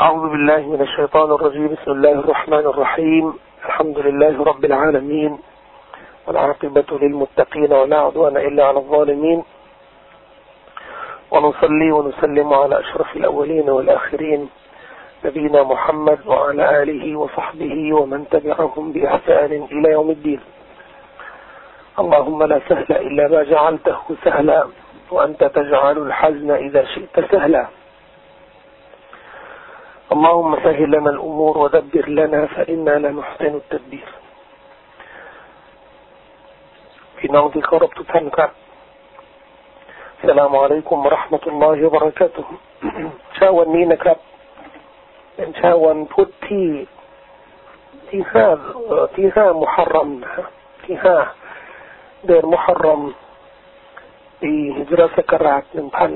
[0.00, 1.68] أعوذ بالله من الشيطان الرجيم.
[1.68, 3.34] بسم الله الرحمن الرحيم.
[3.64, 5.38] الحمد لله رب العالمين.
[6.26, 9.44] والعاقبة للمتقين ولا عدوان إلا على الظالمين.
[11.30, 14.48] ونصلي ونسلم على أشرف الأولين والآخرين.
[15.24, 20.40] نبينا محمد وعلى آله وصحبه ومن تبعهم بإحسان إلى يوم الدين.
[21.98, 24.66] اللهم لا سهل إلا ما جعلته سهلا.
[25.10, 27.79] وأنت تجعل الحزن إذا شئت سهلا.
[30.13, 34.09] اللهم سهل لنا الأمور ودبر لنا فإنا لا نحسن التدبير
[37.17, 38.51] พี่น้องที่เคารพทุกท่านครับ
[40.21, 42.53] สลามอะลัยกุมรห์มะตุลลอฮิวะบะเราะกาตุฮ์
[43.35, 44.17] เช้าวันนี้นะครับ
[45.35, 46.67] เป็นเช้าวันพุธที่
[48.09, 48.45] ที่ห้า
[49.15, 50.31] ที่ห้ามุฮัรรอมนะ
[50.85, 51.15] ที่ห้า
[52.25, 53.01] เดือนมุฮัรรอม
[54.41, 56.11] ปีฮิจรัสกราชหนึ่งพัน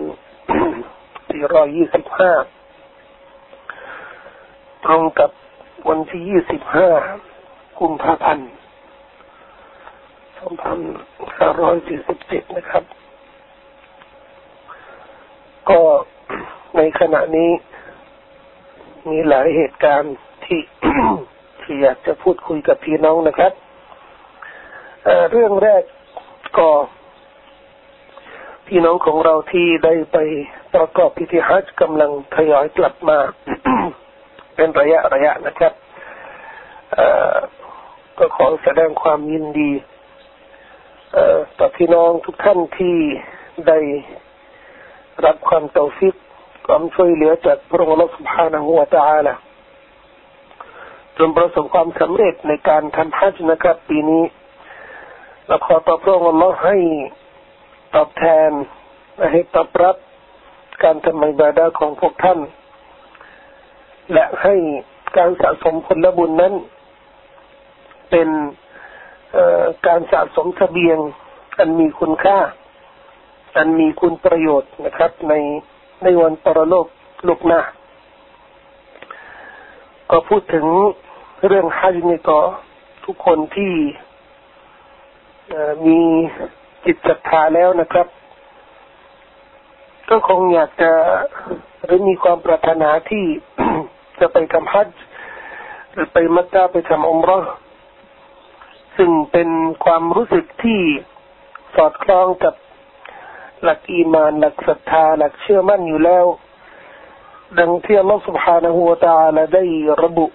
[1.30, 2.32] สี่ร้อยยี่สิบห้า
[4.85, 5.31] ตรงกับ
[5.89, 6.89] วันที่ยี่สิบห้า
[7.81, 8.49] กุมภาพันธ์
[10.39, 10.79] สองพัน
[11.39, 12.85] ห้าร้อยสี่สิบเจ็ดนะครับ
[15.71, 15.81] ก็
[16.77, 17.51] ในขณะนี้
[19.11, 20.61] มีหลายเหตุการณ์ที่
[21.63, 23.53] ที่อยากจะพูดคุยกับพี่น้องนะครับ
[25.05, 25.83] เเรื่องแรก
[26.59, 26.69] ก็
[28.69, 30.19] พี่น้องของเราที่ได้ไป
[30.75, 33.19] ประกอบพิธีฮัจจ์กำลังทยอยกลับมา
[34.57, 35.73] เป็นระยะระยะนะครับ
[38.19, 39.71] ก็ขอแสดงความยินดี
[41.59, 42.97] ต่อพี่น้องทุกท่านที่
[43.69, 43.79] ได้
[45.25, 46.15] รับความเตาฟิก
[46.67, 49.37] ความช่วยเหลือจากพระองค์สุภาณหัวตาละ
[51.19, 54.23] จนประสบความสำเร็จในการทำฮัจญ์นะครับปีนี้
[55.47, 56.77] เราขอต่อพระองค์เราให้
[57.95, 58.51] ตอบแทน
[59.33, 59.97] ให้ตอบรับ
[60.83, 62.39] การทำมิบาดาของพวกท่าน
[64.13, 64.55] และให้
[65.17, 66.55] การสะสมผลบุญนั้น
[68.11, 68.29] เป็น
[69.87, 70.99] การสะสมเสบียง
[71.59, 72.39] อันมีคุณค่า
[73.57, 75.35] อันมีคุณประโยชน์นะครับ ใน
[76.03, 76.87] ในวันปรโลก
[77.27, 77.61] ลูกหน้า
[80.11, 80.67] ก็พูดถึง
[81.47, 82.39] เรื่องฮัจญ์นี่ก็
[83.05, 83.73] ทุกคนที่
[85.87, 85.99] มี
[86.85, 88.07] จิตศรัทธาแล้วนะครับ
[90.09, 90.93] ก็คงอยากจะ
[91.85, 93.25] หรือมีความปรารถนาที่
[94.20, 95.00] จะไปทำฮัจญ์
[95.94, 97.40] หรือไปมักกะไปทำอุมรอ
[98.98, 99.50] ซึ่งเป็น
[99.84, 100.82] ความรู้สึกที่
[101.76, 102.54] สอดคล้องกับ
[103.64, 106.26] หลักอีมานหลักศรัทธาหลักเชื่อมั่นอยู่แล้ว
[107.60, 109.64] ดังที่อัลลอฮฺ سبحانه และ تعالى ได้
[110.04, 110.26] ระบุ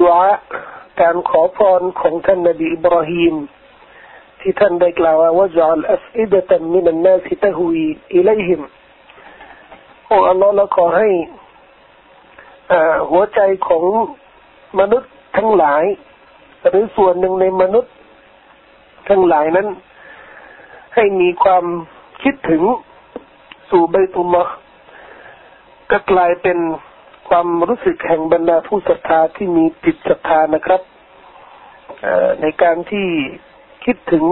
[0.00, 0.32] ดุอา
[1.00, 3.34] การขอพรของท่านนบีอิบราฮิม
[4.40, 7.86] ที่ท่านได้กล่าวว่า وجعل أفئدة من الناس تهوي
[8.18, 8.83] إليهم โอ้
[10.11, 11.09] อัลลอฮ์ละขอให้
[13.09, 13.83] หัวใจของ
[14.79, 15.83] มนุษย์ทั้งหลาย
[16.67, 17.93] หรือส่วนหนึ่งในมนุษย์
[19.09, 19.67] ทั้งหลายนั้น
[20.95, 21.65] ให้มีความ
[22.23, 22.63] คิดถึง
[23.69, 24.53] สู่ใบตุลลอฮ์
[25.91, 26.57] ก็กลายเป็น
[27.29, 30.81] ความรู้สึกแห่งบรรดาผู้ศรัทธาที่มีจิตศรัทธานะครับ
[32.41, 33.07] ในการที่
[33.85, 34.25] คิดถึง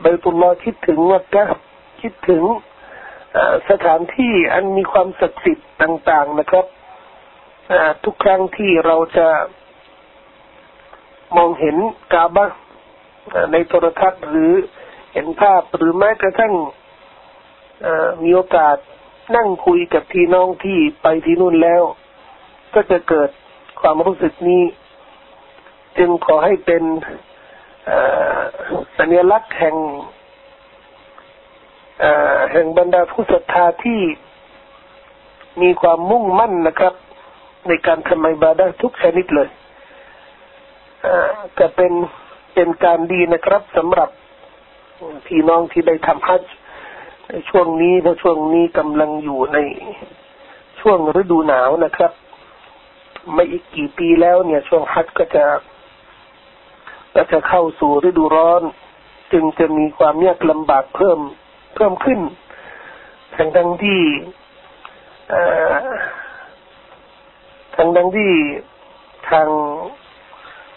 [0.00, 1.44] ใบตุลลอฮ์คิดถึงวัดกะ
[2.00, 2.42] คิดถึง
[3.70, 6.66] สถานที่อันมีความศักดิ์สิทธิ์ต่าง ๆนะครับ
[8.04, 9.28] ทุกครั้งที่เราจะ
[11.36, 11.76] มองเห็น
[12.12, 12.46] กาบะ
[13.52, 14.52] ในโทรทัศน์หรือ
[15.12, 16.54] เห็นภาพหรือแม้กระทั่ง
[18.22, 18.76] มีโอกาส
[19.36, 21.82] นั่งคุยกับพี่น้องที่ไปที่นู่นแล้ว
[22.74, 23.30] ก็จะเกิด
[23.80, 24.62] ความรู้สึกนี้
[25.98, 26.82] จึงขอให้เป็น
[28.98, 29.76] สัญลักษณ์แห่ง
[32.52, 34.00] แห่งบรรดาผู้ศรัทธาที่
[35.62, 36.94] มีความมุ่งมั่นนะครับ
[37.68, 39.48] ในการทำอิบาดะทุกชนิดเลย
[41.58, 41.92] ก็เป็น
[42.54, 44.10] เป็นการดีนะครับสำหรับ
[45.26, 46.52] พี่น้องที่ได้ทำฮัจจ์
[47.28, 49.58] ในช่วงนี้เพราะช่วงนี้กำลังอยู่ใน
[50.80, 52.12] ช่วงฤดูหนาวนะครับ
[53.32, 55.44] ไม่อีกกี่ปีแล้วเนี่ย ช่วงฮัจจ์ก็จะ
[57.14, 58.62] ก็จะเข้าสู่ฤดูร้อน
[59.32, 61.18] จึงจะมีความยากลำบากเพิ่ม
[61.74, 62.20] เพิ่มขึ้น
[63.36, 64.02] ทั้งทั้งที่
[67.76, 68.32] ทั้งทั้งที่
[69.30, 69.48] ทาง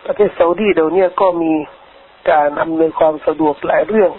[0.06, 1.54] ประเทศซาอุดีเดี๋ยวนี้ก็มี
[2.32, 4.12] การอำนวยความสะดวกหลายเรื่อง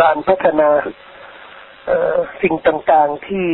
[0.00, 0.68] การพัฒนา
[2.42, 3.48] สิ่งต่างๆที่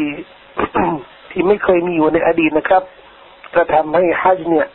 [1.30, 2.82] ที่ไม่เคยมีอยู่ในอดีตนะครับ
[3.54, 4.66] จะทำให้ฮัจเนี่ย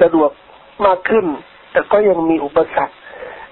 [0.00, 0.30] สะดวก
[0.86, 1.26] มากขึ้น
[1.70, 2.94] แต่ก็ยังมีอุปสรรค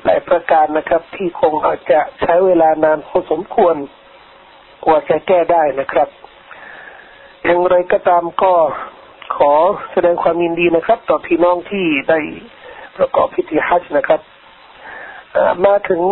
[0.05, 3.77] หลายประการนะครับ ที่คงอาจจะใช้เวลานานพอสมควร
[4.85, 6.09] กว่าจะแก้ได้นะครับ
[7.45, 8.55] อย่างไรก็ตามก็
[9.37, 9.53] ขอ
[9.93, 12.19] แสดงความยินดีนะครับ ต่อพี่น้องที่ได้
[12.97, 14.21] ประกอบพิธีฮัจนะครับ
[15.65, 16.03] มาถึง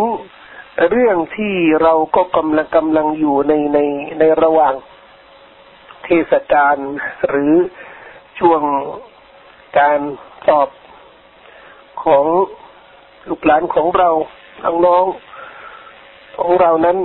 [0.89, 3.79] เรื่องที่เราก็กำลังกำลังอยู่ในใน
[4.19, 4.73] ในระหว่าง
[6.03, 6.75] เทศกาล
[7.27, 7.53] หรือ
[8.39, 8.61] ช่วง
[9.79, 9.99] การ
[10.47, 10.69] สอบ
[12.03, 12.25] ของ
[13.29, 14.09] ลูกหลานของเรา
[14.85, 15.05] น้อง
[16.37, 16.97] ของเรานั้น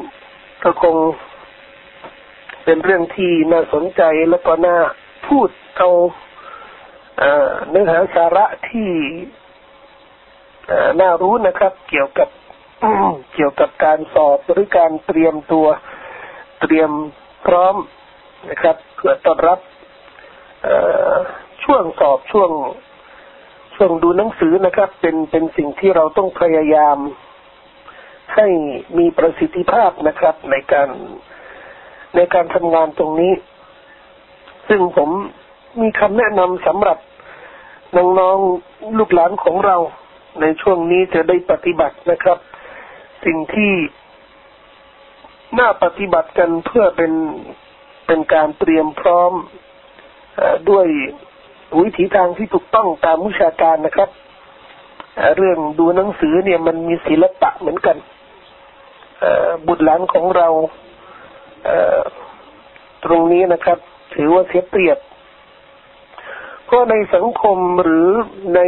[0.65, 0.97] ก็คง
[2.65, 4.77] เป็นเรื่องที่น่าสนใจและก็น่า
[5.27, 5.49] พูด
[5.79, 5.89] เอา
[7.71, 8.91] เนื้อหาสาระที่
[11.01, 12.29] น่ารู้นะครับ เกี่ยวกับ
[13.35, 15.67] เกี่ยวกับการสอบหรือการเตรียมตัว
[16.61, 16.91] เตรียม
[17.47, 17.75] พร้อม
[18.51, 19.59] นะครับเพื่อต้อนรับ
[21.65, 22.51] ช่วงสอบช่วง
[23.76, 26.99] ช่งดูหนังสือนะครับ เป็นเป็นสิ่งที่เราต้องพยายาม
[28.34, 28.46] ให้
[28.99, 30.88] มีประสิทธิภาพนะครับ ในการ
[32.17, 33.32] ในการทำงานตรงนี้
[34.69, 35.11] ซึ่งผม
[35.81, 36.99] มีคำแนะนำสำหรับ
[37.96, 39.76] น้องๆลูกหลานของเรา
[40.40, 42.38] ในช่วงนี้จะได้ปฏิบัตินะครับ
[43.25, 43.73] สิ่งที่
[45.58, 47.12] น่าปฏิบัติกันเพื่อเป็น
[48.06, 49.32] เป็นการเตรียมพร้อม
[50.38, 50.40] อ
[50.70, 50.87] ด้วย
[51.81, 54.11] วิถีทางที่ถูกต้องตามวิชาการนะครับ
[55.37, 57.97] เรื่องดูหนังสือเนี่ยมันมีศิลปะเหมือนกัน
[59.67, 60.49] บุตรหลานของเรา
[63.05, 63.79] ตรงนี้นะครับ
[64.15, 64.99] ถือว่าเสียเปรียบ
[66.65, 68.09] เพราะในสังคมหรือ
[68.55, 68.61] ใน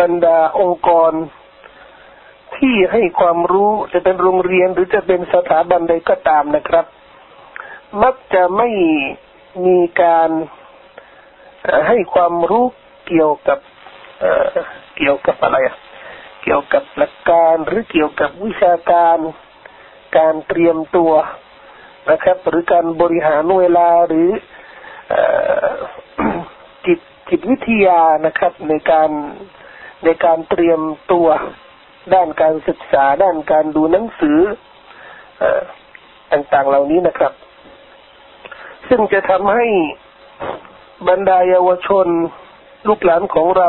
[0.00, 1.12] บรรดาองค์กร
[2.56, 6.84] ที่ให้ความรู้จะเป็นโรงเรียนหรือจะเป็นสถาบันใดก็ตามนะครับ
[8.02, 8.68] มักจะไม่
[9.66, 10.30] มีการ
[11.88, 12.64] ให้ความรู้
[13.08, 13.58] เกี่ยวกับ
[14.96, 15.76] เกี่ยวกับอะไรอะ
[16.42, 19.18] เกี่ยวกับหลักการหรือเกี่ยวกับวิชาการ
[20.16, 21.12] การเตรียมตัว
[22.10, 24.28] นะครับ หรือการบริหารเวลาหรือ
[26.86, 26.98] จิต
[27.28, 29.10] จิตวิทยานะครับ ในการ
[30.04, 30.80] ในการเตรียม
[31.12, 31.28] ตัว
[32.14, 34.38] ด้านการศึกษาด้านการดูหนังสือ
[36.32, 37.32] ต่างๆเหล่านี้นะครับ
[38.88, 39.66] ซึ่งจะทำให้
[41.06, 42.06] บรรดาเยาวชน
[42.88, 43.68] ลูกหลานของเรา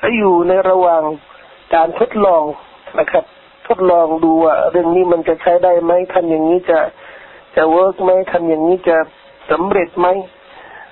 [0.00, 1.02] ให้อยู่ในระหว่าง
[1.74, 2.42] การทดลอง
[2.98, 3.24] นะครับ
[3.68, 6.78] ทดลองดูว่าเรื่องนี้มันจะใช้ได้ไหมทำอย่างนี้จะ
[7.56, 8.96] จะเวิร์กไหมทำอย่างนี้จะ
[9.50, 10.06] สำเร็จไหม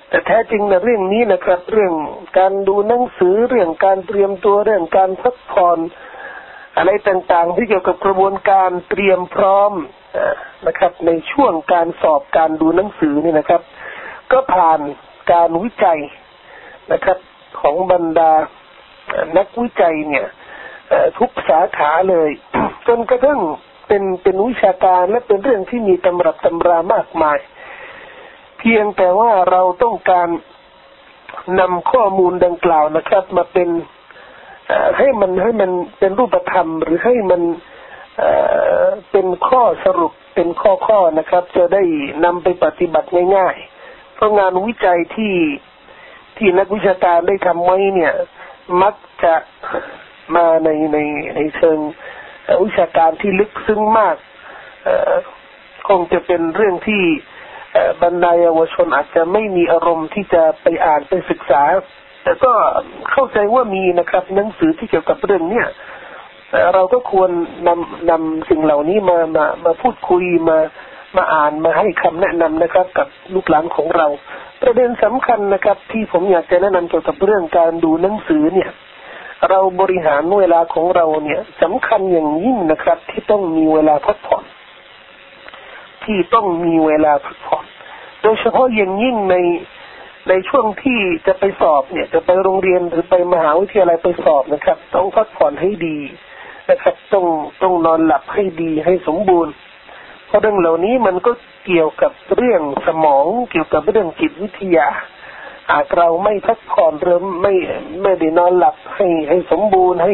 [0.09, 1.93] แต่แท้จริงในเรื่องนี้นะครับ เรื่อง
[2.37, 5.79] การดูหนังสือเรื่องการเตรียมตัวเรื่องการพักผ่อน
[6.77, 9.71] อะไรต่างๆ ที่เกี่ยวกับกระบวนการเตรียมพร้อม
[10.67, 13.61] นะครับ ในช่วงการสอบการดูหนังสือนี่นะครับ
[14.31, 14.79] ก็ผ่าน
[15.31, 15.99] การวิจัย
[16.91, 17.17] นะครับ
[17.59, 18.31] ของบรรดา
[19.37, 20.25] นักวิจัยเนี่ย
[21.19, 22.29] ทุกสาขาเลย
[22.87, 23.39] จนกระทั่ง
[23.87, 27.37] เป็นเป็นวิชาการและเป็นเรื่องที่มีตำรับตำรามากมาย
[28.59, 30.27] เพียงแต่ว่าเราต้องการ
[31.59, 33.69] นำข้อมูลดังกล่าวนะครับ มาเป็น
[34.97, 37.41] ให้มันให้มันเป็นรูปธรรม หรือให้มัน
[39.11, 41.83] เป็นข้อสรุปเป็นข้อข้อนะครับ จะได้
[42.25, 43.76] นำไปปฏิบัติง่ายๆ
[44.17, 45.35] เพราะงานวิจัยที่
[46.37, 48.13] ที่นักวิชาการได้ทำไว้เนี่ย
[48.81, 49.35] มักจะ
[50.35, 50.97] มาในใน
[51.35, 51.79] ในเชิง
[52.63, 54.15] วิชาการที่ลึกซึ้งมาก
[55.87, 57.03] คงจะเป็นเรื่องที่
[58.03, 61.63] บรรดาเยาวชนอาจจะไม่มีอารมณ์ที่จะไปอ่านไปศึกษา
[62.23, 62.51] แต่ก็
[63.11, 65.67] เข้าใจว่ามีนะครับ หนังสือที่เกี่ยวกับเรื่องเนี้ย
[66.73, 67.31] เราก็ควร
[67.67, 70.57] นำนำสิ่งเหล่านี้มามามาพูดคุยมา
[71.15, 74.07] มาอ่านมาให้คำแนะนำนะครับ กับลูกหลานของเรา
[74.61, 78.71] ประเด็นสำคัญนะครับ ที่ผมอยากจะแนะนำเกี่ยวกับเรื่องการดูหนังสือเนี่ย
[79.49, 84.43] เราบริหารเวลาของเราเนี่ยสำคัญอย่างยิ่งนะครับ ที่ต้องมีเวลาพักผ่อน
[86.03, 87.65] ที่ต้องมีเวลาพักผ่อน
[88.21, 89.35] โดยเฉพาะอย่างยิ่งใน
[90.29, 95.97] ในช่วงที่จะไปสอบเนี่ย จะไปโรงเรียนหรือไปมหาวิทยาลัยไปสอบนะครับ ต้องพักผ่อนให้ดี
[96.69, 97.25] นะครับ ต้อง
[97.61, 99.53] ต้องนอนหลับให้ดีให้สมบูรณ์
[100.27, 101.31] เพราะเรื่องเหล่านี้มันก็
[101.65, 104.87] เกี่ยวกับเรื่องสมอง เกี่ยวกับเรื่องจิตวิทยา
[105.71, 107.53] หากเราไม่พักผ่อนหรือไม่
[108.03, 110.13] ไม่ได้นอนหลับให้ให้สมบูรณ์ให้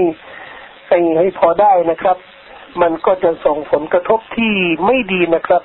[0.89, 2.17] ให้ให้พอได้นะครับ
[2.81, 4.53] มันก็จะส่งผลกระทบที่
[4.85, 5.61] ไม่ดีนะครับ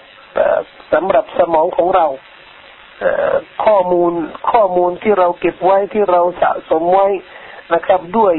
[0.93, 2.07] สำหรับสมองของเรา
[3.65, 4.13] ข้อมูล
[4.53, 7.09] ข้อมูลที่เราเก็บไว้ที่เราสะสมไว้
[7.75, 8.35] นะครับ ด้วย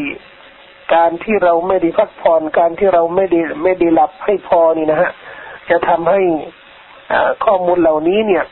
[0.93, 5.11] การที่เราไม่ได้พักผ่อนการที่เราไม่ได้ไม่ได้หลับให้พอนี่นะฮะ
[5.69, 6.21] จะทำให้
[7.45, 8.45] ข้อมูลเหล่านี้เนี่ย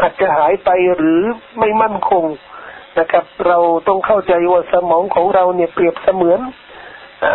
[0.00, 1.20] อาจจะหายไปหรือ
[1.58, 2.24] ไม่มั่นคง
[2.98, 3.58] นะครับ เรา
[3.88, 6.40] ต้องเข้าใจว่าสมองของเราเนี่ยเปรียบเสมือน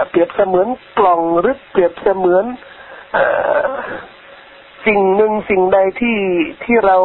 [0.10, 0.68] เปรียบเสมือน
[1.00, 2.46] กล่องหรือเปรียบเสมือน
[4.86, 6.20] สิ่งหนึ่งสิ่งใดที่
[6.64, 6.98] ที่เรา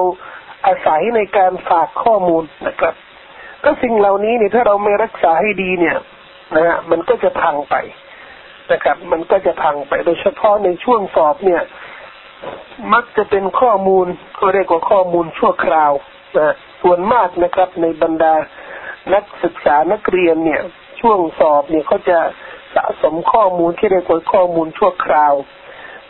[0.67, 2.95] อาศัยในการฝากข้อมูลนะครับ
[3.65, 5.97] ก็สิ่งเหล่านี้เนี่ยถ้าเราไม่รักษาให้ดีเนี่ย
[6.57, 7.75] นะฮะมันก็จะพังไป
[8.73, 11.63] นะครับ มันก็จะพังไปโดยเฉพาะในช่วงสอบเนี่ย
[12.93, 14.07] มักจะเป็นข้อมูล
[14.41, 15.93] ก็เรียกว่าข้อมูลชั่วคราว
[16.39, 18.35] นะส่วนมากนะครับ ในบรรดา
[19.15, 20.61] นักศึกษานักเรียนเนี่ย
[21.01, 22.19] ช่วงสอบเนี่ยเขาจะ
[22.75, 25.35] สะสมข้อมูลที่เรียกว่าข้อมูลชั่วคราว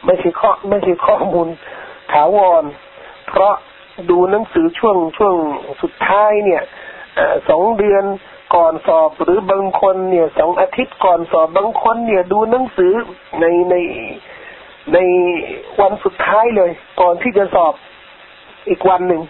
[0.04, 1.48] ไม่ใช่ข้อไม่ใช่ข้อมูล
[2.12, 2.64] ถาวร
[3.28, 3.54] เพราะ
[4.10, 5.34] ดูหนังสือช่วงช่วง
[5.82, 6.62] สุดท้ายเนี่ย
[7.48, 8.04] สองเดือน
[8.54, 12.92] ก่อนสอบหรือบางคนเนี่ยสองอาทิตย์ก่อนสอบบางคนเนี่ยดูหนังสือ
[13.40, 13.74] ในใน
[14.94, 14.98] ใน
[15.80, 17.74] วันสุดท้ายเลย ก่อนที่จะสอบ
[18.68, 19.22] อีกวันหนึ่ง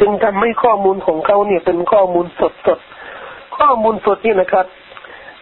[0.00, 2.78] จึงทำให้ข้อมูลของเขาเนี่ยเป็นข้อมูลสดสด
[3.58, 4.66] ข้อมูลสดนี่นะครับ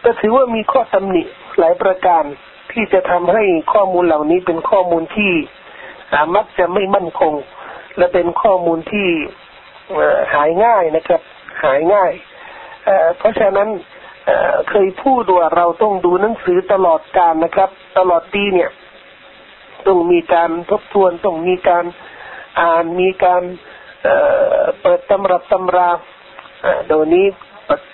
[0.03, 1.23] ก็ถือว่ามีข้อตำหนิ
[1.59, 2.23] หลายประการ
[2.71, 5.31] ที่จะทำให้ข้อมูลเหล่านี้เป็นข้อมูลที่
[6.35, 7.33] มักจะไม่มั่นคง
[7.97, 9.07] และเป็นข้อมูลที่
[10.33, 11.21] หายง่ายนะครับ
[11.63, 12.11] หายง่าย
[13.17, 13.69] เพราะฉะนั้น
[14.69, 18.69] เคยพูดว่าเราต้องดูหนังสือตลอดการนะครับ ตลอดปีเนี่ย
[19.87, 21.85] ต้องมีการทบทวนต้องมีการ
[22.61, 23.43] อ่านมีการ
[24.81, 25.89] เปิดตำรับตำรา
[26.87, 27.25] โดยนี้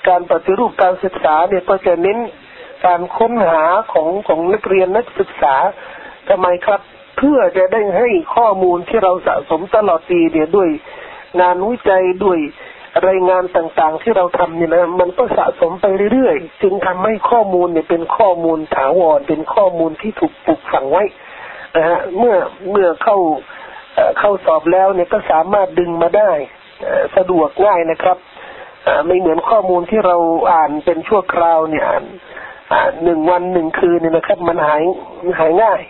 [0.07, 2.19] การปฏิรูปการศึกษาเนี่ยก็จะเน้น
[2.85, 5.55] การค้นหาของของนักเรียนนักศึกษา
[6.29, 6.81] ทำไมครับ
[7.17, 10.69] เพื่อจะได้ให้ข้อมูลที่เราสะสมตลอดปีเนี่ยด้วย
[11.41, 12.39] งานวิจัยด้วย
[13.07, 21.03] รายงานต่างๆ ที่เราทำเนี่ยนะมันก็สะสมไปเรื่อยๆ จึงทำให้ข้อมูลเนี่ยเป็นข้อมูลถาวรเป็นข้อมูลที่ถูกปลูกฝังไว้
[21.75, 22.35] นะฮะเมื่อ
[22.71, 23.17] เมื่อเข้า
[24.19, 26.31] เข้าสอบแล้วเนี่ยก็สามารถดึงมาได้
[27.15, 28.17] สะดวกง่ายนะครับ
[29.05, 30.17] ไม่เหมือนข้อมูลที่เรา
[30.51, 31.85] อ่านเป็นชั่วคราวเนี่ย
[32.73, 34.83] อ่านหนึ่งวันหนึ่งคืนเนี่ยนะครับ มันหาย
[35.39, 35.81] หายง่าย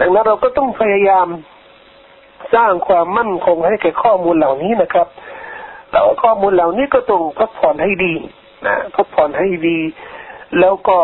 [0.00, 1.26] ดังนั้นเราก็ต้องพยายาม
[2.54, 5.08] สร้างความมั่นคงให้แก่ข้อมูลเหล่านี้นะครับ
[5.94, 8.14] แล้วข้อมูลเหล่านี้ก็ต้องพักผ่อนให้ดี
[8.66, 9.78] นะพักผ่อนให้ดี
[10.60, 10.98] แล้วก็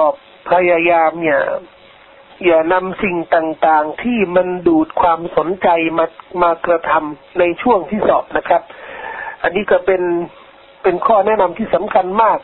[0.50, 1.40] พยายามเนี่ย
[2.44, 5.68] อย่านำสิ่งต่างๆที่มันดูดความสนใจ
[5.98, 6.06] มา
[6.42, 8.62] มากระทำในช่วงที่สอบนะครับ
[9.42, 10.02] อันนี้ก็เป็น
[10.82, 12.38] เป็นข้อแนะนำที่สำคัญมาก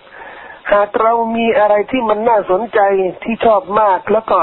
[0.72, 2.80] หากเรามีอะไรที่มันน่าสนใจ
[3.24, 4.38] ที่ชอบมากแล้วก็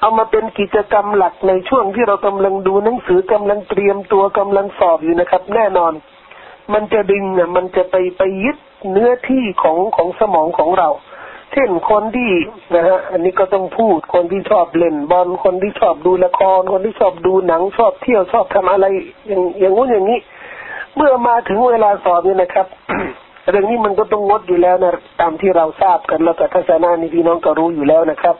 [0.00, 5.92] เอามาเป็นกิจกรรมหลักในช่วงที่เรากำลังดูหนังสือกำลังเตรียมตัวกำลังสอบอยู่นะครับ แน่นอน
[6.72, 8.56] มันจะดึงเนี่ยมันจะไปไปยึด
[8.90, 10.88] เนื้อที่ของของสมองของเรา
[11.52, 12.30] เช่นคนที่
[12.74, 18.86] นะฮะอันนี้ก็ต้องพูดคนที่ชอบเล่นบอลคนที่ชอบดูละคร คนที่ชอบดูหนังชอบเที่ยวชอบทำอะไร
[19.28, 20.18] อย่างอย่างงู้นอย่างนี้
[20.96, 22.66] เมื่อมาถึงเวลาสอบเนี่ยนะครับ
[23.50, 28.36] เรื่องนี้มันก็ต้องงดอยู่แล้วนะตามที่เราทราบกันแล้วก็ทัศนานี่พี่น้องก็รู้อยู่แล้วนะครับ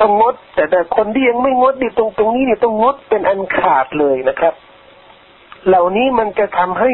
[0.00, 4.54] ต้องงด แต่แต่คนที่ยังไม่งดดิตรงตรงนี้เนี่ยต้องงดเป็นอันขาดเลยนะครับ
[5.66, 6.90] เหล่านี้มันจะทำให้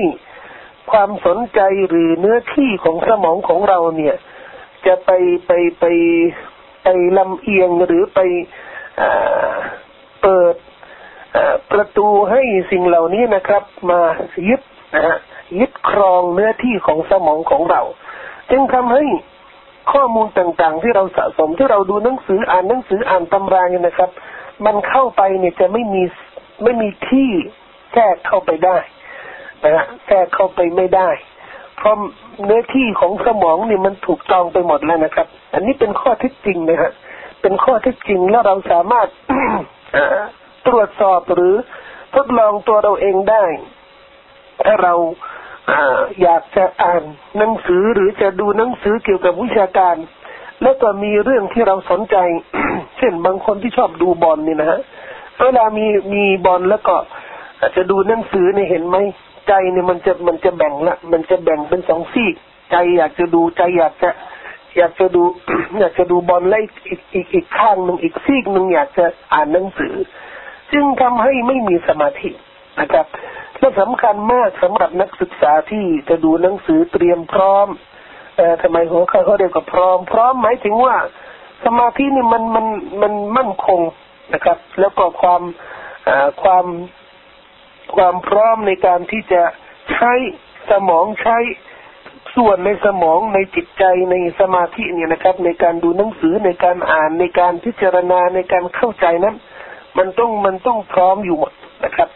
[0.91, 4.17] ความสนใจหรือเนื้อที่ของสมองของเราเนี่ย
[4.87, 5.11] จะไป
[5.47, 5.85] ไปไป
[6.83, 6.89] ไป
[7.19, 8.21] ลำเอียงหรือไป
[10.23, 10.55] เปิด
[11.71, 14.01] ประตูให้สิ่งเหล่านี้นะครับ มา
[14.49, 14.61] ยึด
[14.95, 15.17] นะฮะ
[15.59, 17.83] ยึดครองเนื้อที่ของสมองของเรา
[18.51, 19.05] จึงทำให้
[19.93, 24.11] ข้อมูลต่างๆ ที่เราสะสมที่เราดูหนังสืออ่านหนังสืออ่านตำราเนี่ยนะครับ
[24.67, 26.03] มันเข้าไปเนี่ยจะไม่มี
[26.63, 27.29] ไม่มีที่
[27.93, 28.77] แทรกเข้าไปได้
[29.65, 31.09] นะฮะแทรกเข้าไปไม่ได้
[31.77, 31.97] เพราะ
[32.45, 36.91] เนื้อที่ของสมองนี่มันถูกจองไปหมดแล้วนะครับ อันนี้เป็นข้อท็จจริงนะฮะ
[37.43, 39.09] เป็นข้อท็จจริงแล้วเราสามารถ
[40.67, 41.55] ตรวจสอบหรือ
[42.15, 43.45] ทดลองตัวเราเองได้
[44.65, 44.95] ถ้าเรา
[46.23, 47.03] อยากจะอ่าน
[47.39, 49.97] หนังสือหรือจะดูหนังสือเกี่ยวกับวิชาการ
[50.63, 52.17] แล้วก็มีเรื่องที่เราสนใจ
[52.99, 54.81] เช่นบางคนที่ชอบดูบอลนี่นะฮะ
[55.43, 56.95] เวลามีมีบอลแล้วก็
[57.61, 58.97] อาจจะดูหนังสือเนี่ยเห็นไหม
[59.49, 62.35] ใจเนี่ยมันจะมันจะแบ่งละ มันจะแบ่งเป็นสองซีก
[62.71, 64.11] ใจอยากจะดูใจอยากจะ
[64.77, 65.23] อยากจะดู
[65.81, 69.95] อยากจะดูบอลไล่อีกอีกอีกข้างหนึ่งอีกซีกหนึ่งอยากจะอ่านหนังสือ
[70.73, 72.31] ซึ่งทำให้ไม่มีสมาธิ
[72.81, 73.07] นะครับ
[73.59, 77.69] และสำคัญมากสำหรับนักศึกษาที่จะดูหนังสือเตรียมพร้อม
[78.37, 80.97] เอ่อทำไมหัวข้อเขาเรียกว่าพร้อม พร้อมหมายถึงว่า
[81.65, 82.67] สมาธินี่มันมัน
[83.03, 83.81] มันมั่นคง
[84.35, 85.43] นะครับ แล้วก็ความ
[86.43, 86.67] ความ
[87.95, 89.43] ความพร้อมในการที่จะ
[89.93, 90.13] ใช้
[90.71, 91.39] สมองใช้
[92.37, 99.37] ส่วนในสมองในจิตใจในสมาธิเนี่ยนะครับ ในการดูหนังสือในการอ่านในการพิจารณาในการเข้าใจนั้น
[99.99, 101.53] มันต้องมันต้องพร้อมอยู่หมด
[101.85, 102.09] นะครับ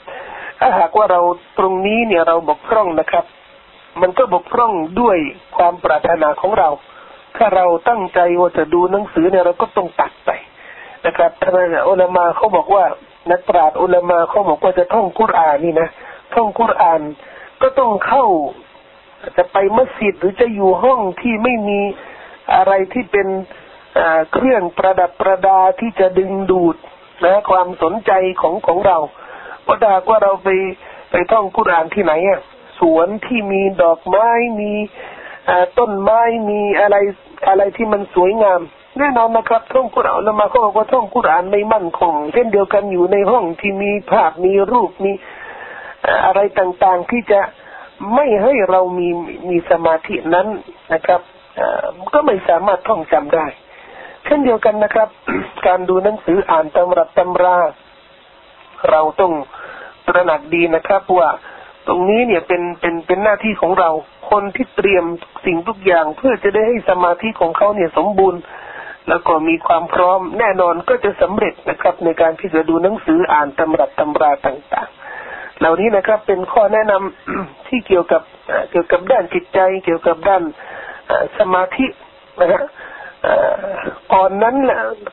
[0.59, 1.21] ถ้าหากว่าเรา
[1.59, 3.25] ตรงนี้เนี่ยเราบกพร่องนะครับ
[4.00, 5.17] มันก็บกพร่องด้วย
[5.57, 6.69] ความปรารถนาของเรา
[7.37, 10.31] ถ้าเราตั้งใจว่าจะดูหนังสือเนี่ยเราก็ต้องตัดไป
[11.07, 11.55] นะครับท่าน
[11.89, 12.85] อัลมาเขาบอกว่า
[13.31, 15.89] นักปราชญ์อุลามาเขาบอกว่าจะท่องกุรอานนี่นะ
[16.35, 17.00] ท่องคุราน
[17.62, 18.25] ก็ต้องเข้า
[19.37, 21.81] จะไปมัสยิดหรือจะอยู่ห้องที่ไม่มี
[22.55, 23.29] อะไรที่เป็น
[24.33, 26.77] เครื่องประดับประดาที่จะดึงดูด
[27.25, 28.99] นะความสนใจของของเรา
[29.62, 30.49] เพราะถ้าว่าเราไป
[31.11, 32.41] ไปท่องกุรานที่ไหนอะ
[32.81, 34.29] สวนที่มีดอกไม้
[34.61, 34.73] มี
[35.79, 36.97] ต้นไม้มีอะไร
[37.49, 38.61] อะไรที่มันสวยงาม
[38.99, 45.12] แน่นอนนะครับท่องกุรานมาเขาบอกว่าท่องกุรานไม่มั่นคงเช่นเดียวกันอยู่ในห้องที่มีภาพมีรูปมี
[46.26, 47.40] อะไรต่างๆ ที่จะ
[48.14, 49.09] ไม่ให้เรามี
[49.49, 50.47] มีสมาธินั้น
[50.92, 51.20] นะครับ
[52.14, 53.47] ก็ไม่สามารถท่องจำได้
[54.25, 55.09] เช่นเดียวกันนะครับ
[55.66, 57.59] การดูหนังสืออ่านตำรับตำรา
[58.90, 59.32] เราต้อง
[60.09, 61.28] ตระหนักดีนะครับว่า
[61.87, 63.90] ตรงนี้เนี่ยเป็นเป็นเป็นหน้าที่ของเรา
[64.30, 65.04] คนที่เตรียม
[65.44, 68.40] สิ่งทุกอย่างเพื่อจะได้ให้สมาธิของเขาเนี่ยสมบูรณ์
[69.09, 78.23] แล้วก็มีความพร้อมแน่นอนก็จะสำเร็จนะครับ ในการที่จะดูหนังสืออ่านตำรับตำราต่างๆ เหล่านี้นะครับเป็นข้อแนะนำที่เกี่ยวกับ
[78.71, 80.42] เกี่ยวกับด้านจิตใจ เกี่ยวกับด้าน
[81.38, 81.87] สมาธิ
[82.40, 82.62] นะฮะ
[84.14, 84.57] ก่อนนั้น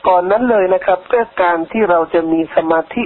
[0.07, 3.03] ก่อนนั้นเลยนะครับก็การที่เราจะมีสมาธิ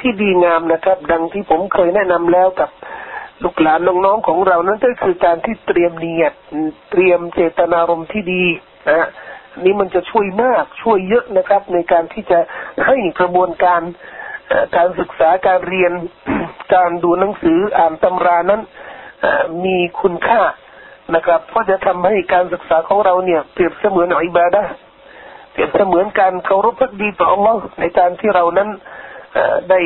[0.00, 2.70] ที่ดีงามนะครับ ดังที่ผมเคยแนะนำแล้วกับ
[3.42, 6.34] ลูกหลานน้องๆของเรานั้นก็คือการที่เตรียมเนียด
[6.90, 8.44] เตรียมเจตนารมณ์ที่ดี
[8.88, 9.08] นะฮะ
[9.64, 12.38] นี่มันจะช่วยมากช่วยเยอะนะครับ ในการที่จะ
[12.86, 13.80] ให้กระบวนการ
[14.76, 15.92] การศึกษาการเรียน
[16.74, 18.60] การดูหนังสืออ่านตำรานั้น
[19.64, 20.40] มีคุณค่า
[21.14, 24.62] นะครับ เพราะจะทำให้การศึกษาของเราเนี่ยเปรียบเสมือนอิบาดะ
[25.52, 28.68] เปรียบเสมือนการเคารพพักดีต่ออัลลอฮ์ในการที่เรานั้น
[29.70, 29.80] ได้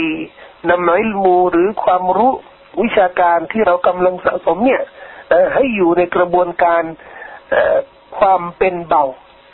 [0.71, 2.33] นำอิลมูหรือความรู้
[2.83, 4.83] วิชาการที่เรากำลังสะสมเนี่ย
[5.55, 6.83] ให้อยู่ในกระบวนการ
[8.19, 9.05] ความเป็นเบา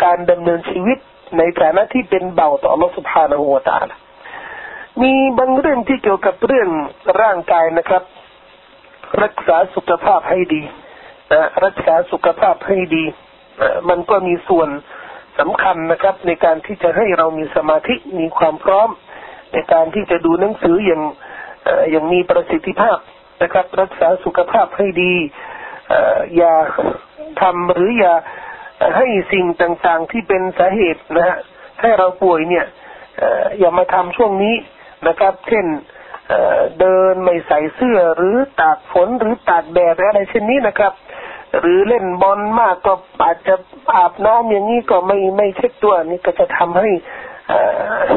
[0.02, 0.98] การดำเนินชีวิต
[1.38, 3.88] ในฐานะที่เป็นเบาต่ออัลลอฮฺสุบฮานาหูวาตาล
[5.02, 6.68] มีบางเรื่องที่เกี่ยวกับเรื่อง
[7.22, 8.02] ร่างกายนะครับ
[9.22, 10.62] รักษาสุขภาพให้ดี
[11.32, 13.04] นะรักษาสุขภาพให้ดี
[13.60, 14.68] นะมันก็มีส่วน
[15.38, 18.88] สำคัญนะครับ ในการที่จะให้เรามีสมาธิมีความพร้อม
[19.52, 21.02] ในการที่จะดูหนังสืออย่าง
[21.90, 22.98] อย่างมีประสิทธิภาพ
[23.42, 25.14] นะครับ รักษาสุขภาพให้ดี
[26.36, 26.54] อย่า
[27.40, 28.14] ทำหรืออย่า
[28.96, 31.36] ให้สิ่งต่างๆที่เป็นสาเหตุนะฮะ
[31.80, 32.66] ให้เราป่วยเนี่ย
[33.58, 34.54] อย่ามาทำช่วงนี้
[35.08, 35.66] นะครับ เช่น
[36.80, 40.92] เดินไม่ใส่เสื้อหรือตากฝนหรือตากแดดอะไรเช่นนี้นะครับ
[41.60, 43.54] หรือเล่นบอลมากก็อาจจะ
[43.94, 46.90] อาบน้ำอย่างนี้ก็ไม่ไม่เช็ดตัวนี่ก็จะทำให้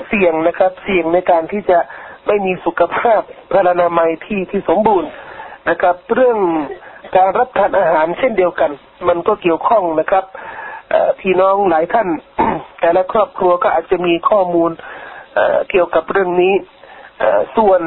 [0.07, 1.79] เสี่ยงนะครับ เสี่ยงในการที่จะ
[2.27, 5.09] ไม่มีสุขภาพพลานามัยที่ที่สมบูรณ์
[5.69, 6.37] นะครับ เรื่อง
[7.15, 8.71] การรับทานอาหารเช่นเดียวกัน
[9.07, 10.23] มันก็เกี่ยวข้องนะครับ
[11.19, 12.07] พี่น้องหลายท่าน
[12.79, 14.71] แต่ละครอบครัวก็อาจจะมีข้อมูล
[15.69, 16.53] เกี่ยวกับเรื่องนี้
[17.57, 17.81] ส่วน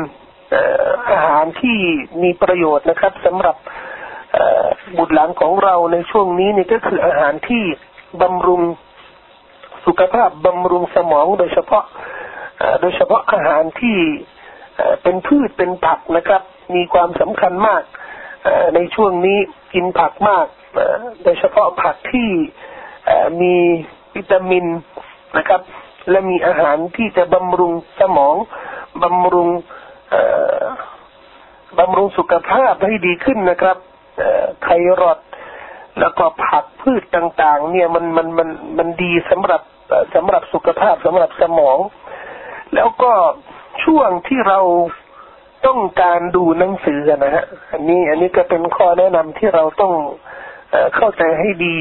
[1.11, 1.79] อาหารที่
[2.23, 3.57] มีประโยชน์นะครับสำหรับ
[4.99, 7.65] บุตรหลานของเราในช่วงนี้นี่ก็คืออาหารที่
[8.23, 8.63] บำรุง
[9.87, 11.85] สุขภาพบำรุงสมองโดยเฉพาะ
[12.81, 13.99] โดยเฉพาะอาหารที่
[15.03, 16.43] เป็นพืชเป็นผักนะครับ
[16.75, 17.83] มีความสำคัญมาก
[18.75, 19.39] ในช่วงนี้
[19.75, 20.47] กินผักมาก
[21.25, 22.31] โดยเฉพาะผักที่
[23.41, 23.55] มี
[24.15, 24.65] วิตามิน
[25.37, 25.61] นะครับ
[26.11, 28.35] และมีอาหารที่จะบำรุงสมอง
[29.03, 29.49] บำรุง
[31.79, 33.77] บำรุงสุขภาพให้ดีขึ้นนะครับ
[34.63, 34.69] ไค
[35.01, 35.19] รอด
[36.01, 39.63] แล้วก็ผักพืชต่าง ๆ เนี่ยมันมันมันมันดีสำหรับ
[40.15, 41.79] สำหรับสุขภาพสำหรับสมอง
[42.75, 43.13] แล้วก็
[43.85, 44.61] ช่วงที่เรา
[45.67, 49.93] ต้องการดูหนังสือนะฮะ อันนี้อันนี้ก็เป็นข้อแนะนำที่เราต้อง
[50.97, 51.77] เข้าใจให้ดี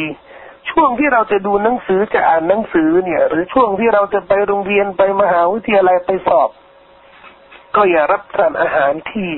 [0.69, 6.49] ช่วงที่เราจะดูหนังสือจะอ่านหนังสือเนี่ย หรือช่วงที่เราจะไปโรงเรียนไปมหาวิทยาลัยไปสอบ
[7.75, 9.29] ก็อย่ารับทานอาหารที่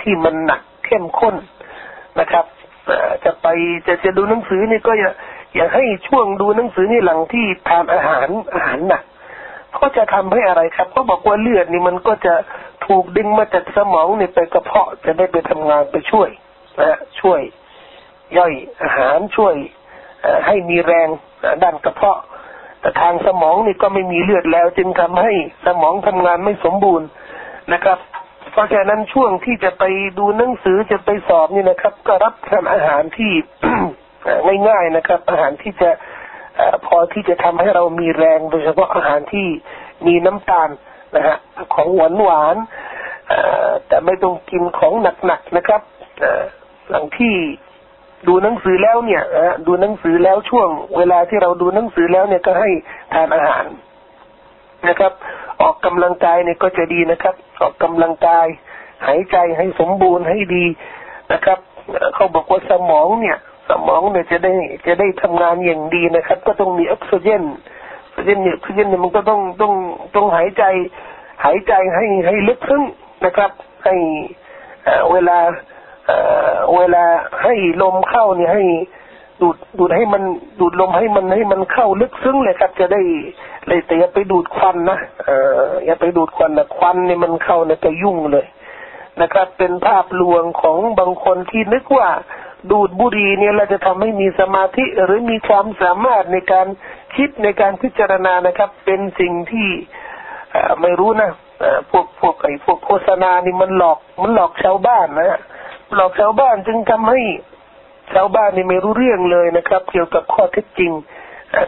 [0.00, 1.34] ที่มันหนักเข้มข้น
[2.20, 2.44] นะครับ
[3.24, 3.46] จะไป
[3.86, 5.10] จะจะดูหนังสือนี่ก็อย่า
[5.54, 9.02] อย่าให้ช่วงดูหนังสือนี่หลังที่ทานอาหารอาหารหนัก
[9.78, 12.34] ก็จะทำให้อะไรครับเขาบอกว่าเลือดนี่มันก็จะ
[12.86, 16.28] ถูกดึงมาจากสมองนี่ไปกระเพาะจะได้ไปทำงานไปช่วย
[16.80, 17.40] นะช่วย
[18.36, 19.54] ย่อยอาหารช่วย
[20.46, 21.08] ให้มีแรง
[21.62, 22.18] ด้านกระเพาะ
[22.80, 25.32] แต่ทางสมองนี่ก็ไม่มีเลือดแล้ว จึงทำให้
[25.66, 27.08] สมองทำงานไม่สมบูรณ์
[27.72, 27.98] นะครับ
[28.52, 29.84] เพราะฉะนั้นช่วงที่จะไป
[30.18, 33.32] ดูหนังสือจะไปสอบนี่นะครับ ก็รับทานอาหารที่
[34.68, 35.90] ง่ายๆนะครับ อาหารที่จะ
[36.86, 39.46] พอที่จะทำให้เรามีแรง โดยเฉพาะอาหารที่
[40.06, 40.68] มีน้ำตาล
[41.16, 41.36] นะฮะ
[41.74, 42.56] ของหวานหวาน
[43.86, 44.92] แต่ไม่ต้องกินของ
[45.26, 45.82] หนักๆนะครับ
[46.90, 47.34] หลังที่
[48.28, 49.22] ดูหนังสือแล้วเนี่ย
[49.66, 52.70] ดูหนังสือแล้วช่วง เวลาที่เราดูหนังสือแล้วเนี่ยก็ให้
[53.12, 53.64] ทานอาหาร
[54.88, 55.12] นะครับ
[55.62, 58.46] ออกกำลังกายเนี่ยก็จะดีนะครับ ออกกำลังกาย
[59.06, 60.64] หายใจให้สมบูรณ์ให้ดี
[61.32, 61.58] นะครับ
[62.14, 63.36] เขาบอกว่าสมองเนี่ย
[63.70, 64.52] สมองเนี่ยจะได้
[64.86, 69.72] จะได้ทำงานอย่างดีนะครับ ก็ต้องมีออกซิเจนออกซิเจนเนี่ยออกซิเจนเนี่ยมันก็ต้องต้อง
[70.14, 70.64] ต้องหายใจ
[71.44, 72.82] หายใจให้ให้ลึกซึ้ง
[73.24, 73.50] นะครับ
[73.84, 73.94] ให้
[75.12, 75.38] เวลา
[76.76, 77.04] เวลา
[77.42, 78.64] ให้ลมเข้าเนี่ยให้
[79.42, 80.22] ดูดดูดให้มัน
[80.60, 83.00] ดูดลมให้มันให้มันเข้าลึกซึ้งเลยครับ จะได้
[83.68, 85.30] เลยแต่อย่าไปดูดควันนะเอ
[85.66, 88.46] ออย่าไปดูดควันนะควันเนี่ยมันเข้าเนี่ยจะยุ่งเลย
[89.20, 92.08] นะครับ เป็นภาพลวงของบางคนที่นึกว่า
[92.70, 96.66] ดูดบุหรี่เนี่ยเราจะทำให้มีสมาธิหรือมีความสามารถในการ
[97.16, 99.68] คิดในการพิจารณานะครับ เป็นสิ่งที่
[100.80, 101.30] ไม่รู้นะ
[101.90, 105.40] พวกพวกไอ้พวกโฆษณานี่มันหลอกมันหลอกชาวบ้านนะ
[105.94, 107.20] หลอกชาวบ้านจึงทำให้
[108.14, 110.92] ชาวบ้านนี่ไม่รู้เรื่องเลยนะครับ เกี่ยวกับข้อเท็จจริง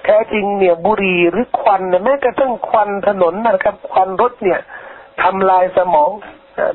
[0.05, 4.61] แท้จริงเนี่ยบุหรี่หรือควันแม้กระทั่งควันถนนนะครับ ควันรถเนี่ย
[5.23, 6.11] ทำลายสมอง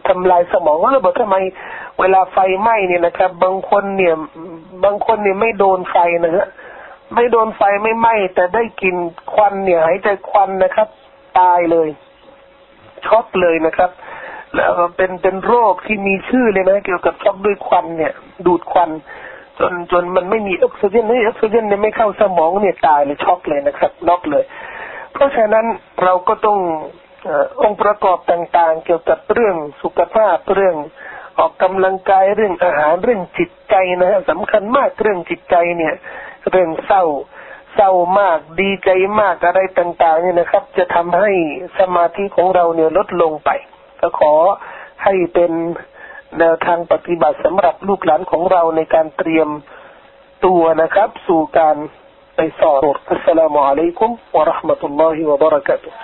[0.08, 1.36] ทำลายสมองแล้วบอกทำไม
[2.00, 4.14] เวลาไฟไหม้เนี่ยนะครับ บางคนเนี่ย
[4.84, 6.48] บางคนเนี่ยไม่โดนไฟนะฮะ
[7.16, 8.96] ไม่โดนไฟไม่ไหม้แต่ได้กลิ่น
[9.34, 10.88] ควันเนี่ยหายใจควันนะครับ
[11.40, 11.90] ตายเลย
[13.06, 13.90] ช็อกเลยนะครับ
[14.56, 18.14] แล้วเป็นเป็นโรคที่มีชื่อเลยนะ เกี่ยวกับช็อกด้วยควันเนี่ย
[18.46, 18.90] ดูดควัน
[19.60, 24.44] จนจนมันไม่มีออกซิเจนไม่ออกซิเจนเนี่ยไม่เข้าสมองเนี่ยตายเลยช็อกเลยนะครับน็อกเลย
[25.14, 25.66] เพราะฉะนั้น
[26.04, 26.60] เราก็ต้อง
[27.62, 30.76] องค์ประกอบต่างๆ เกี่ยวกับเรื่องสุขภาพเรื่อง
[31.40, 35.94] ออกกำลังกายเรื่องอาหารเรื่องจิตใจนะฮะสำคัญมากเรื่องจิตใจเนี่ย
[36.52, 37.04] เรื่องเศร้า
[37.76, 41.32] เศร้ามากดีใจมากอะไรต่างๆเนี่ยนะครับ จะทำให้
[41.80, 43.50] สมาธิของเราเนี่ยลดลงไป
[44.02, 44.34] ก็ขอ
[45.04, 45.52] ให้เป็น
[46.40, 49.50] แนวทางปฏิบัติสำหรับลูกหลานของเราในการเตรียม
[50.46, 51.76] ตัวนะครับ สู่การ
[52.36, 55.98] ไปสอบอัสสลามุอะลัยกุมวะราะห์มะตุลลอฮิวะบะเราะกาตุฮ์